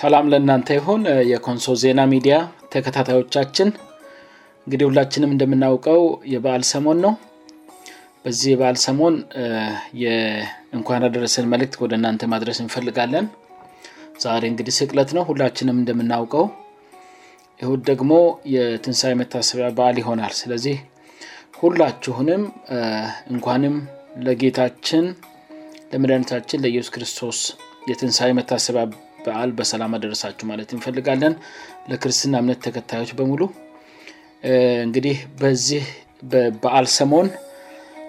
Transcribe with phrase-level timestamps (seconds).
[0.00, 2.34] ሰላም ለእናንተ ይሁን የኮንሶል ዜና ሚዲያ
[2.72, 3.68] ተከታታዮቻችን
[4.64, 6.00] እንግዲህ ሁላችንም እንደምናውቀው
[6.34, 7.12] የበዓል ሰሞን ነው
[8.24, 9.14] በዚህ የበዓል ሰሞን
[10.78, 13.26] እንኳን አደረሰን መልክት ወደ እናንተ ማድረስ እንፈልጋለን
[14.24, 16.46] ዛሬ እንግዲህ ስቅለት ነው ሁላችንም እንደምናውቀው
[17.62, 18.12] ይሁን ደግሞ
[18.54, 20.78] የትንሳ የመታሰቢያ በዓል ይሆናል ስለዚህ
[21.60, 22.42] ሁላችሁንም
[23.34, 23.76] እንኳንም
[24.28, 25.04] ለጌታችን
[25.92, 27.38] ለመድኒታችን ለኢየሱ ክርስቶስ
[27.92, 28.84] የትንሳ መታሰቢያ
[29.24, 31.34] በአል በሰላም አደረሳችሁ ማለት እንፈልጋለን
[31.90, 33.40] ለክርስትና እምነት ተከታዮች በሙሉ
[34.86, 35.84] እንግዲህ በዚህ
[36.62, 37.28] በአል ሰሞን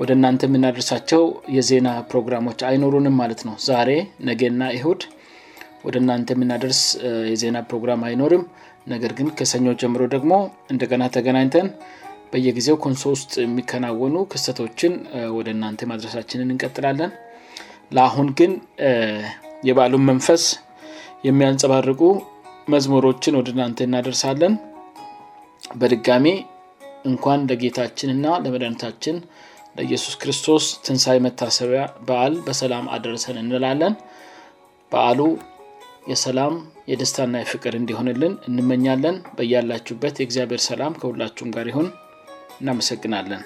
[0.00, 1.22] ወደ እናንተ የምናደርሳቸው
[1.56, 3.90] የዜና ፕሮግራሞች አይኖሩንም ማለት ነው ዛሬ
[4.28, 5.00] ነጌና ኢሁድ
[5.86, 6.80] ወደ እናንተ የምናደርስ
[7.32, 8.42] የዜና ፕሮግራም አይኖርም
[8.92, 10.32] ነገር ግን ከሰኞ ጀምሮ ደግሞ
[10.72, 11.66] እንደገና ተገናኝተን
[12.32, 14.94] በየጊዜው ኮንሶ ውስጥ የሚከናወኑ ክስተቶችን
[15.38, 17.10] ወደ እናንተ ማድረሳችንን እንቀጥላለን
[17.96, 18.52] ለአሁን ግን
[19.68, 20.42] የበአሉን መንፈስ
[21.26, 22.02] የሚያንጸባርቁ
[22.72, 24.54] መዝሙሮችን ወደ ናንተ እናደርሳለን
[25.80, 26.26] በድጋሚ
[27.08, 29.16] እንኳን ለጌታችንና ለመድኒታችን
[29.78, 33.94] ለኢየሱስ ክርስቶስ ትንሳይ መታሰቢያ በአል በሰላም አደርሰን እንላለን
[34.92, 35.20] በአሉ
[36.12, 36.54] የሰላም
[36.92, 41.88] የደስታና የፍቅር እንዲሆንልን እንመኛለን በያላችሁበት የእግዚአብሔር ሰላም ከሁላችም ጋር ይሆን
[42.60, 43.42] እናመሰግናለን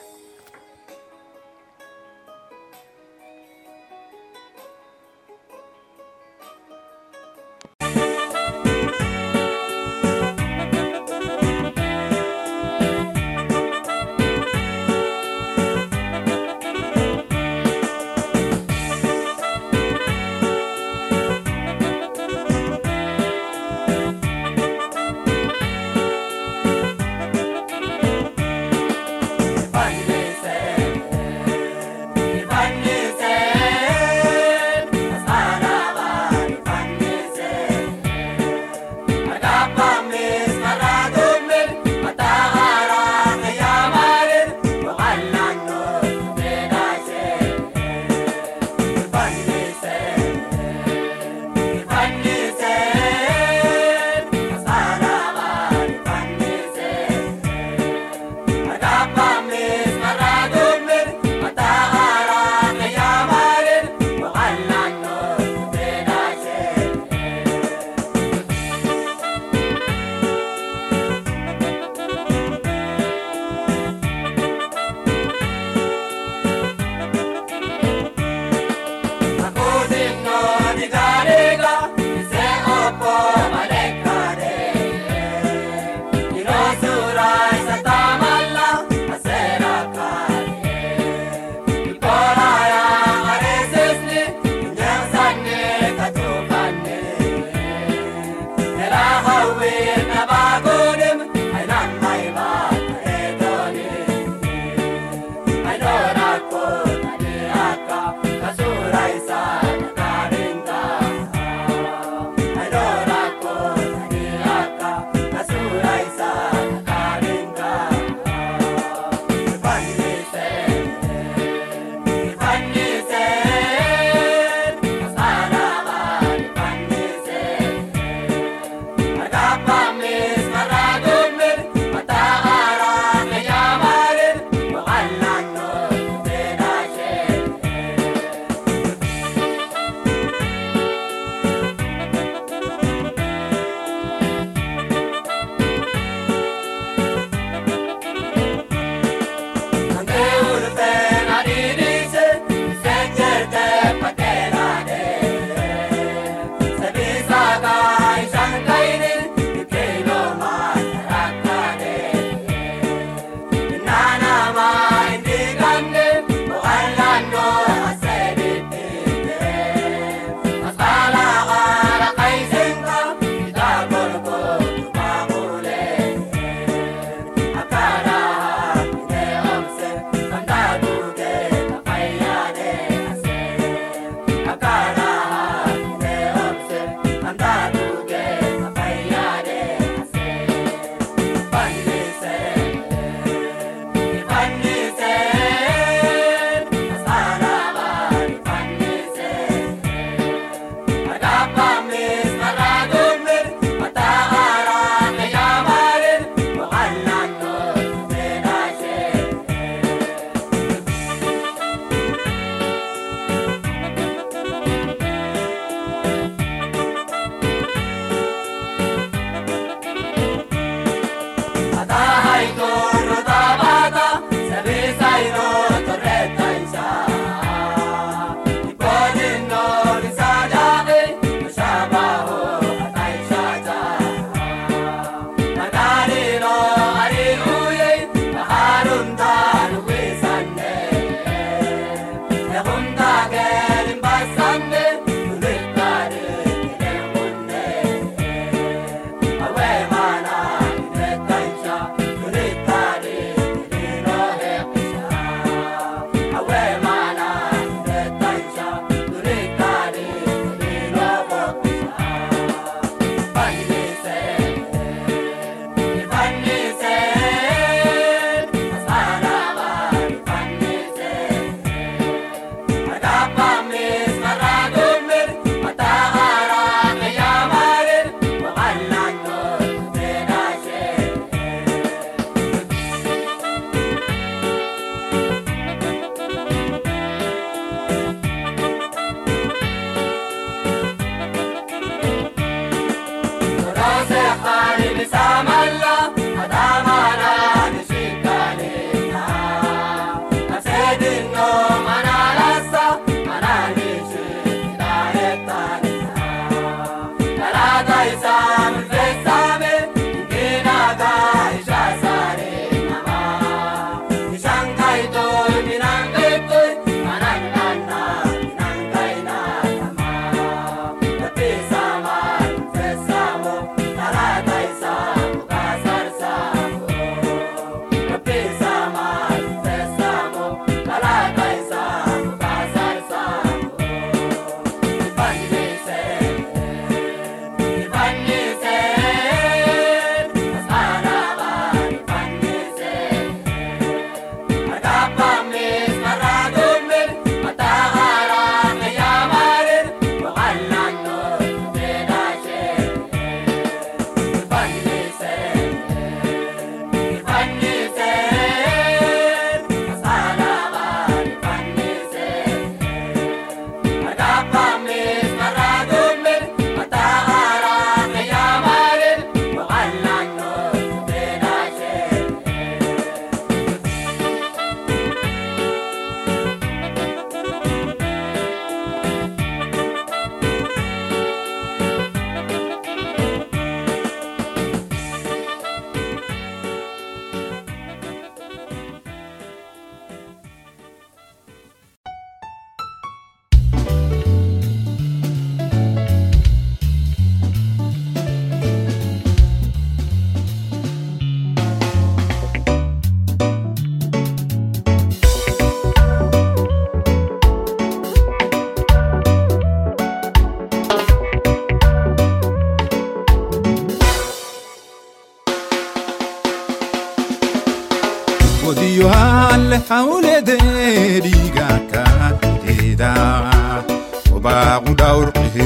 [425.02, 425.56] ቁርቅህ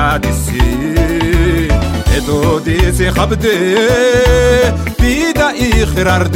[2.15, 3.45] etods hbd
[4.99, 6.35] bda i خrard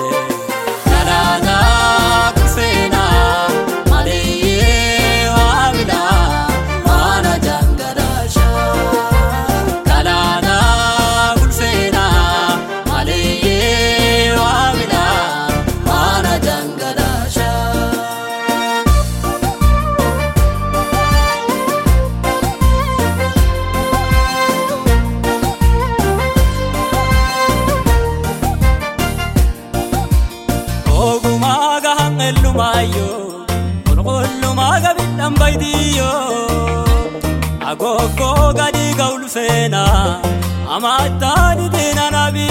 [40.83, 42.45] mታንትነnቢ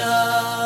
[0.00, 0.59] ا